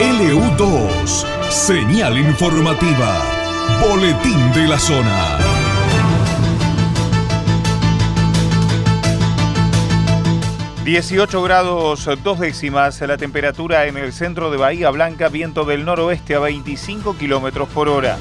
LU2, 0.00 1.26
señal 1.50 2.16
informativa, 2.16 3.22
boletín 3.82 4.50
de 4.54 4.66
la 4.66 4.78
zona. 4.78 5.38
...18 10.86 11.44
grados 11.44 12.08
dos 12.24 12.40
décimas 12.40 12.98
la 13.02 13.18
temperatura 13.18 13.84
en 13.86 13.98
el 13.98 14.14
centro 14.14 14.50
de 14.50 14.56
Bahía 14.56 14.88
Blanca... 14.88 15.28
...viento 15.28 15.66
del 15.66 15.84
noroeste 15.84 16.34
a 16.34 16.38
25 16.38 17.18
kilómetros 17.18 17.68
por 17.68 17.90
hora. 17.90 18.16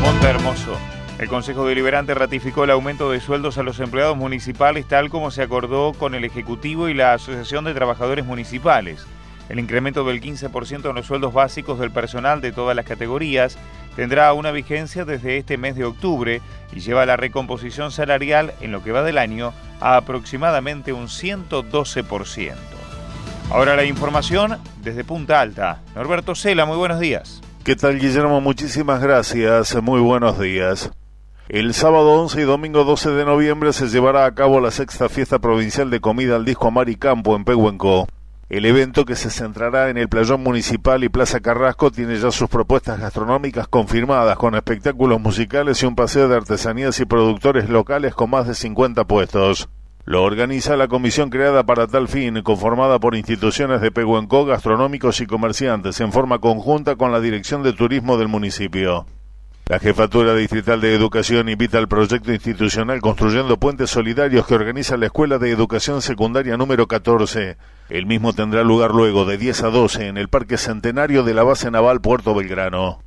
Monte 0.00 0.28
Hermoso. 0.28 0.78
El 1.18 1.28
Consejo 1.28 1.66
Deliberante 1.66 2.14
ratificó 2.14 2.64
el 2.64 2.70
aumento 2.70 3.10
de 3.10 3.20
sueldos 3.20 3.58
a 3.58 3.62
los 3.62 3.80
empleados 3.80 4.16
municipales... 4.16 4.88
...tal 4.88 5.10
como 5.10 5.30
se 5.30 5.42
acordó 5.42 5.92
con 5.92 6.14
el 6.14 6.24
Ejecutivo 6.24 6.88
y 6.88 6.94
la 6.94 7.12
Asociación 7.12 7.66
de 7.66 7.74
Trabajadores 7.74 8.24
Municipales. 8.24 9.06
El 9.48 9.60
incremento 9.60 10.04
del 10.04 10.20
15% 10.20 10.88
en 10.88 10.94
los 10.94 11.06
sueldos 11.06 11.32
básicos 11.32 11.78
del 11.78 11.90
personal 11.90 12.40
de 12.40 12.52
todas 12.52 12.74
las 12.74 12.84
categorías 12.84 13.58
tendrá 13.94 14.32
una 14.32 14.50
vigencia 14.50 15.04
desde 15.04 15.38
este 15.38 15.56
mes 15.56 15.76
de 15.76 15.84
octubre 15.84 16.40
y 16.72 16.80
lleva 16.80 17.06
la 17.06 17.16
recomposición 17.16 17.90
salarial 17.90 18.52
en 18.60 18.72
lo 18.72 18.82
que 18.82 18.92
va 18.92 19.02
del 19.02 19.18
año 19.18 19.52
a 19.80 19.96
aproximadamente 19.96 20.92
un 20.92 21.06
112%. 21.06 22.54
Ahora 23.50 23.76
la 23.76 23.84
información 23.84 24.58
desde 24.82 25.04
Punta 25.04 25.40
Alta. 25.40 25.80
Norberto 25.94 26.34
Cela, 26.34 26.66
muy 26.66 26.76
buenos 26.76 26.98
días. 26.98 27.40
¿Qué 27.62 27.76
tal 27.76 27.98
Guillermo? 27.98 28.40
Muchísimas 28.40 29.00
gracias. 29.00 29.80
Muy 29.82 30.00
buenos 30.00 30.38
días. 30.38 30.90
El 31.48 31.74
sábado 31.74 32.20
11 32.22 32.40
y 32.40 32.44
domingo 32.44 32.82
12 32.82 33.10
de 33.10 33.24
noviembre 33.24 33.72
se 33.72 33.86
llevará 33.86 34.26
a 34.26 34.34
cabo 34.34 34.60
la 34.60 34.72
sexta 34.72 35.08
fiesta 35.08 35.38
provincial 35.38 35.90
de 35.90 36.00
comida 36.00 36.34
al 36.34 36.44
disco 36.44 36.72
Campo 36.98 37.36
en 37.36 37.44
Pehuenco. 37.44 38.08
El 38.48 38.64
evento, 38.64 39.04
que 39.04 39.16
se 39.16 39.28
centrará 39.28 39.90
en 39.90 39.96
el 39.96 40.08
Playón 40.08 40.44
Municipal 40.44 41.02
y 41.02 41.08
Plaza 41.08 41.40
Carrasco, 41.40 41.90
tiene 41.90 42.16
ya 42.16 42.30
sus 42.30 42.48
propuestas 42.48 43.00
gastronómicas 43.00 43.66
confirmadas, 43.66 44.38
con 44.38 44.54
espectáculos 44.54 45.20
musicales 45.20 45.82
y 45.82 45.86
un 45.86 45.96
paseo 45.96 46.28
de 46.28 46.36
artesanías 46.36 47.00
y 47.00 47.06
productores 47.06 47.68
locales 47.68 48.14
con 48.14 48.30
más 48.30 48.46
de 48.46 48.54
50 48.54 49.04
puestos. 49.04 49.68
Lo 50.04 50.22
organiza 50.22 50.76
la 50.76 50.86
comisión 50.86 51.28
creada 51.28 51.64
para 51.64 51.88
tal 51.88 52.06
fin, 52.06 52.40
conformada 52.42 53.00
por 53.00 53.16
instituciones 53.16 53.80
de 53.80 53.90
Pehuenco, 53.90 54.44
gastronómicos 54.44 55.20
y 55.20 55.26
comerciantes, 55.26 56.00
en 56.00 56.12
forma 56.12 56.38
conjunta 56.38 56.94
con 56.94 57.10
la 57.10 57.18
Dirección 57.18 57.64
de 57.64 57.72
Turismo 57.72 58.16
del 58.16 58.28
municipio. 58.28 59.06
La 59.68 59.80
Jefatura 59.80 60.32
Distrital 60.36 60.80
de 60.80 60.94
Educación 60.94 61.48
invita 61.48 61.78
al 61.78 61.88
proyecto 61.88 62.32
institucional 62.32 63.00
Construyendo 63.00 63.56
Puentes 63.56 63.90
Solidarios 63.90 64.46
que 64.46 64.54
organiza 64.54 64.96
la 64.96 65.06
Escuela 65.06 65.38
de 65.38 65.50
Educación 65.50 66.02
Secundaria 66.02 66.56
número 66.56 66.86
14. 66.86 67.56
El 67.88 68.06
mismo 68.06 68.32
tendrá 68.32 68.62
lugar 68.62 68.92
luego 68.92 69.24
de 69.24 69.38
10 69.38 69.64
a 69.64 69.70
12 69.70 70.06
en 70.06 70.18
el 70.18 70.28
Parque 70.28 70.56
Centenario 70.56 71.24
de 71.24 71.34
la 71.34 71.42
Base 71.42 71.68
Naval 71.72 72.00
Puerto 72.00 72.32
Belgrano. 72.32 73.00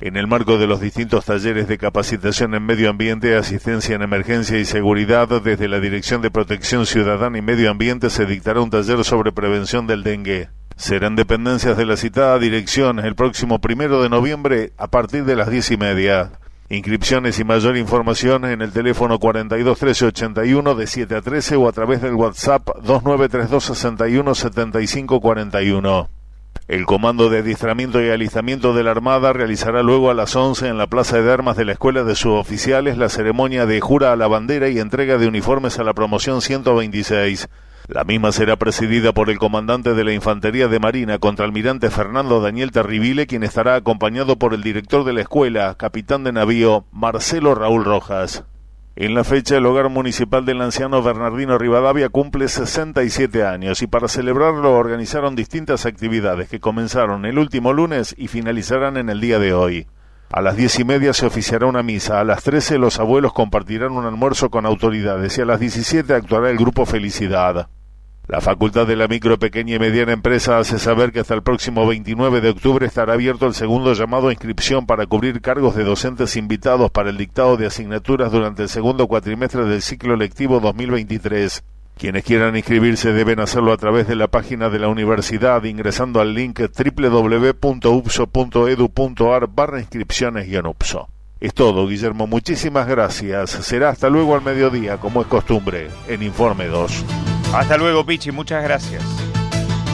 En 0.00 0.16
el 0.16 0.28
marco 0.28 0.58
de 0.58 0.68
los 0.68 0.80
distintos 0.80 1.24
talleres 1.24 1.66
de 1.66 1.76
capacitación 1.76 2.54
en 2.54 2.64
medio 2.64 2.88
ambiente, 2.88 3.34
asistencia 3.34 3.96
en 3.96 4.02
emergencia 4.02 4.60
y 4.60 4.64
seguridad, 4.64 5.26
desde 5.42 5.66
la 5.66 5.80
Dirección 5.80 6.22
de 6.22 6.30
Protección 6.30 6.86
Ciudadana 6.86 7.36
y 7.36 7.42
Medio 7.42 7.68
Ambiente 7.68 8.10
se 8.10 8.26
dictará 8.26 8.60
un 8.60 8.70
taller 8.70 9.02
sobre 9.02 9.32
prevención 9.32 9.88
del 9.88 10.04
dengue. 10.04 10.50
Serán 10.76 11.16
dependencias 11.16 11.76
de 11.78 11.86
la 11.86 11.96
citada 11.96 12.38
dirección 12.38 12.98
el 12.98 13.14
próximo 13.14 13.60
primero 13.60 14.02
de 14.02 14.10
noviembre 14.10 14.72
a 14.76 14.88
partir 14.88 15.24
de 15.24 15.34
las 15.34 15.50
diez 15.50 15.70
y 15.70 15.78
media. 15.78 16.32
Inscripciones 16.68 17.38
y 17.38 17.44
mayor 17.44 17.78
información 17.78 18.44
en 18.44 18.60
el 18.60 18.72
teléfono 18.72 19.18
42 19.18 19.78
13 19.78 20.06
81 20.06 20.74
de 20.74 20.86
7 20.86 21.16
a 21.16 21.22
13 21.22 21.56
o 21.56 21.68
a 21.68 21.72
través 21.72 22.02
del 22.02 22.14
WhatsApp 22.14 22.68
2932 22.82 23.64
61 23.64 24.34
75 24.34 25.20
41. 25.20 26.10
El 26.68 26.84
Comando 26.84 27.30
de 27.30 27.38
Adiestramiento 27.38 28.02
y 28.02 28.10
Alistamiento 28.10 28.74
de 28.74 28.82
la 28.82 28.90
Armada 28.90 29.32
realizará 29.32 29.82
luego 29.82 30.10
a 30.10 30.14
las 30.14 30.36
11 30.36 30.68
en 30.68 30.76
la 30.76 30.88
Plaza 30.88 31.22
de 31.22 31.32
Armas 31.32 31.56
de 31.56 31.64
la 31.64 31.72
Escuela 31.72 32.02
de 32.02 32.14
Suboficiales 32.14 32.98
la 32.98 33.08
ceremonia 33.08 33.64
de 33.64 33.80
jura 33.80 34.12
a 34.12 34.16
la 34.16 34.26
bandera 34.26 34.68
y 34.68 34.78
entrega 34.78 35.16
de 35.16 35.26
uniformes 35.28 35.78
a 35.78 35.84
la 35.84 35.94
promoción 35.94 36.42
126. 36.42 37.48
La 37.88 38.02
misma 38.02 38.32
será 38.32 38.56
presidida 38.56 39.12
por 39.12 39.30
el 39.30 39.38
comandante 39.38 39.94
de 39.94 40.02
la 40.02 40.12
Infantería 40.12 40.66
de 40.66 40.80
Marina, 40.80 41.18
contraalmirante 41.18 41.88
Fernando 41.88 42.40
Daniel 42.40 42.72
Terribile, 42.72 43.28
quien 43.28 43.44
estará 43.44 43.76
acompañado 43.76 44.40
por 44.40 44.54
el 44.54 44.64
director 44.64 45.04
de 45.04 45.12
la 45.12 45.20
escuela, 45.20 45.76
capitán 45.76 46.24
de 46.24 46.32
navío, 46.32 46.84
Marcelo 46.90 47.54
Raúl 47.54 47.84
Rojas. 47.84 48.44
En 48.96 49.14
la 49.14 49.22
fecha, 49.22 49.58
el 49.58 49.66
hogar 49.66 49.88
municipal 49.88 50.44
del 50.44 50.62
anciano 50.62 51.00
Bernardino 51.00 51.58
Rivadavia 51.58 52.08
cumple 52.08 52.48
67 52.48 53.44
años 53.46 53.80
y 53.82 53.86
para 53.86 54.08
celebrarlo 54.08 54.74
organizaron 54.74 55.36
distintas 55.36 55.86
actividades 55.86 56.48
que 56.48 56.58
comenzaron 56.58 57.24
el 57.24 57.38
último 57.38 57.72
lunes 57.72 58.16
y 58.18 58.26
finalizarán 58.26 58.96
en 58.96 59.10
el 59.10 59.20
día 59.20 59.38
de 59.38 59.52
hoy. 59.52 59.86
A 60.32 60.42
las 60.42 60.56
diez 60.56 60.76
y 60.80 60.84
media 60.84 61.12
se 61.12 61.26
oficiará 61.26 61.66
una 61.66 61.84
misa, 61.84 62.18
a 62.18 62.24
las 62.24 62.42
trece 62.42 62.78
los 62.78 62.98
abuelos 62.98 63.32
compartirán 63.32 63.92
un 63.92 64.06
almuerzo 64.06 64.50
con 64.50 64.66
autoridades 64.66 65.38
y 65.38 65.42
a 65.42 65.44
las 65.44 65.60
diecisiete 65.60 66.14
actuará 66.14 66.50
el 66.50 66.56
grupo 66.56 66.84
Felicidad. 66.84 67.68
La 68.28 68.40
Facultad 68.40 68.88
de 68.88 68.96
la 68.96 69.06
Micro, 69.06 69.38
Pequeña 69.38 69.76
y 69.76 69.78
Mediana 69.78 70.12
Empresa 70.12 70.58
hace 70.58 70.80
saber 70.80 71.12
que 71.12 71.20
hasta 71.20 71.34
el 71.34 71.44
próximo 71.44 71.86
29 71.86 72.40
de 72.40 72.50
octubre 72.50 72.84
estará 72.84 73.12
abierto 73.12 73.46
el 73.46 73.54
segundo 73.54 73.92
llamado 73.92 74.26
a 74.26 74.32
inscripción 74.32 74.84
para 74.84 75.06
cubrir 75.06 75.40
cargos 75.40 75.76
de 75.76 75.84
docentes 75.84 76.36
invitados 76.36 76.90
para 76.90 77.10
el 77.10 77.18
dictado 77.18 77.56
de 77.56 77.66
asignaturas 77.66 78.32
durante 78.32 78.64
el 78.64 78.68
segundo 78.68 79.06
cuatrimestre 79.06 79.64
del 79.66 79.80
ciclo 79.80 80.16
lectivo 80.16 80.58
2023. 80.58 81.62
Quienes 81.96 82.24
quieran 82.24 82.56
inscribirse 82.56 83.12
deben 83.12 83.38
hacerlo 83.38 83.72
a 83.72 83.76
través 83.76 84.08
de 84.08 84.16
la 84.16 84.26
página 84.26 84.70
de 84.70 84.80
la 84.80 84.88
universidad 84.88 85.62
ingresando 85.62 86.20
al 86.20 86.34
link 86.34 86.60
www.upso.edu.ar 86.60 89.46
barra 89.46 89.78
inscripciones-upso. 89.78 91.06
Es 91.38 91.54
todo, 91.54 91.86
Guillermo. 91.86 92.26
Muchísimas 92.26 92.88
gracias. 92.88 93.50
Será 93.50 93.90
hasta 93.90 94.10
luego 94.10 94.34
al 94.34 94.42
mediodía, 94.42 94.96
como 94.96 95.20
es 95.20 95.28
costumbre, 95.28 95.90
en 96.08 96.24
Informe 96.24 96.66
2. 96.66 97.35
Hasta 97.52 97.76
luego, 97.78 98.04
Pichi, 98.04 98.32
muchas 98.32 98.62
gracias. 98.62 99.02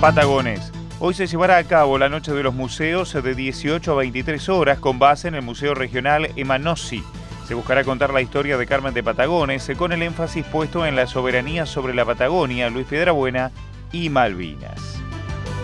Patagones. 0.00 0.72
Hoy 0.98 1.14
se 1.14 1.26
llevará 1.26 1.58
a 1.58 1.64
cabo 1.64 1.98
la 1.98 2.08
Noche 2.08 2.32
de 2.32 2.42
los 2.42 2.54
Museos 2.54 3.12
de 3.12 3.34
18 3.34 3.92
a 3.92 3.94
23 3.96 4.48
horas 4.48 4.78
con 4.78 4.98
base 4.98 5.28
en 5.28 5.34
el 5.34 5.42
Museo 5.42 5.74
Regional 5.74 6.30
Emanossi. 6.36 7.02
Se 7.46 7.54
buscará 7.54 7.84
contar 7.84 8.12
la 8.12 8.22
historia 8.22 8.58
de 8.58 8.66
Carmen 8.66 8.92
de 8.92 9.02
Patagones 9.02 9.70
con 9.76 9.92
el 9.92 10.02
énfasis 10.02 10.44
puesto 10.46 10.84
en 10.84 10.96
la 10.96 11.06
soberanía 11.06 11.64
sobre 11.64 11.94
la 11.94 12.04
Patagonia, 12.04 12.70
Luis 12.70 12.86
Piedrabuena 12.86 13.52
y 13.92 14.08
Malvinas. 14.10 15.00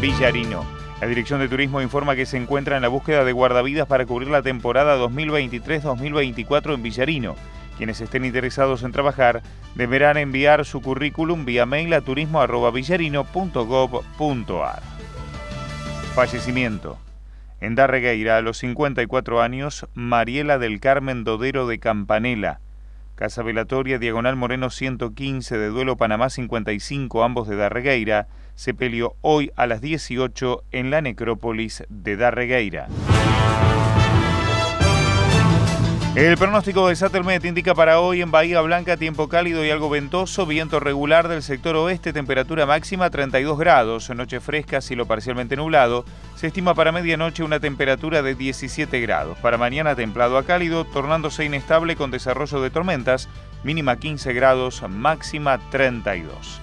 Villarino. 0.00 0.64
La 1.00 1.08
Dirección 1.08 1.40
de 1.40 1.48
Turismo 1.48 1.82
informa 1.82 2.16
que 2.16 2.26
se 2.26 2.36
encuentra 2.36 2.76
en 2.76 2.82
la 2.82 2.88
búsqueda 2.88 3.24
de 3.24 3.32
guardavidas 3.32 3.86
para 3.86 4.06
cubrir 4.06 4.28
la 4.28 4.42
temporada 4.42 4.96
2023-2024 4.98 6.74
en 6.74 6.82
Villarino. 6.82 7.34
Quienes 7.76 8.00
estén 8.00 8.24
interesados 8.24 8.84
en 8.84 8.92
trabajar 8.92 9.42
deberán 9.74 10.16
enviar 10.16 10.64
su 10.64 10.80
currículum 10.80 11.44
vía 11.44 11.66
mail 11.66 11.92
a 11.92 12.00
turismo.villarino.gov.ar. 12.00 14.82
Fallecimiento. 16.14 16.98
En 17.60 17.74
Darregueira, 17.74 18.36
a 18.36 18.42
los 18.42 18.58
54 18.58 19.42
años, 19.42 19.86
Mariela 19.94 20.58
del 20.58 20.80
Carmen 20.80 21.24
Dodero 21.24 21.66
de 21.66 21.78
Campanela. 21.78 22.60
Casa 23.14 23.42
Velatoria, 23.42 23.98
Diagonal 23.98 24.36
Moreno 24.36 24.70
115, 24.70 25.56
de 25.56 25.68
Duelo 25.68 25.96
Panamá 25.96 26.30
55, 26.30 27.24
ambos 27.24 27.48
de 27.48 27.56
Darregueira, 27.56 28.26
se 28.54 28.74
peleó 28.74 29.16
hoy 29.20 29.50
a 29.56 29.66
las 29.66 29.80
18 29.80 30.64
en 30.72 30.90
la 30.90 31.00
necrópolis 31.00 31.84
de 31.88 32.16
Darregueira. 32.16 32.88
El 36.16 36.38
pronóstico 36.38 36.86
de 36.86 36.94
Sattelmet 36.94 37.44
indica 37.44 37.74
para 37.74 37.98
hoy 37.98 38.22
en 38.22 38.30
Bahía 38.30 38.60
Blanca 38.60 38.96
tiempo 38.96 39.28
cálido 39.28 39.64
y 39.64 39.70
algo 39.70 39.90
ventoso, 39.90 40.46
viento 40.46 40.78
regular 40.78 41.26
del 41.26 41.42
sector 41.42 41.74
oeste, 41.74 42.12
temperatura 42.12 42.66
máxima 42.66 43.10
32 43.10 43.58
grados, 43.58 44.10
noche 44.10 44.38
fresca, 44.38 44.80
cielo 44.80 45.06
parcialmente 45.06 45.56
nublado. 45.56 46.04
Se 46.36 46.46
estima 46.46 46.76
para 46.76 46.92
medianoche 46.92 47.42
una 47.42 47.58
temperatura 47.58 48.22
de 48.22 48.36
17 48.36 49.00
grados. 49.00 49.36
Para 49.38 49.58
mañana 49.58 49.96
templado 49.96 50.38
a 50.38 50.44
cálido, 50.44 50.84
tornándose 50.84 51.46
inestable 51.46 51.96
con 51.96 52.12
desarrollo 52.12 52.60
de 52.60 52.70
tormentas, 52.70 53.28
mínima 53.64 53.96
15 53.96 54.32
grados, 54.34 54.84
máxima 54.88 55.58
32. 55.72 56.60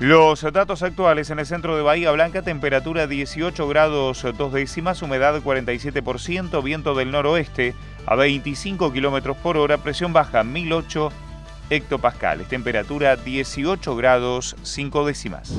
Los 0.00 0.40
datos 0.50 0.82
actuales 0.82 1.28
en 1.28 1.40
el 1.40 1.46
centro 1.46 1.76
de 1.76 1.82
Bahía 1.82 2.10
Blanca, 2.10 2.40
temperatura 2.40 3.06
18 3.06 3.68
grados 3.68 4.24
2 4.34 4.52
décimas, 4.54 5.02
humedad 5.02 5.42
47%, 5.42 6.62
viento 6.62 6.94
del 6.94 7.10
noroeste 7.10 7.74
a 8.06 8.14
25 8.14 8.94
kilómetros 8.94 9.36
por 9.36 9.58
hora, 9.58 9.76
presión 9.76 10.14
baja 10.14 10.42
1008 10.42 11.12
hectopascales, 11.68 12.48
temperatura 12.48 13.16
18 13.16 13.94
grados 13.94 14.56
5 14.62 15.04
décimas. 15.04 15.52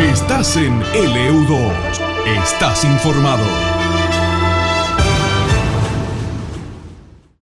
Estás 0.00 0.56
en 0.56 0.80
LU2, 0.80 2.40
estás 2.42 2.84
informado. 2.84 3.73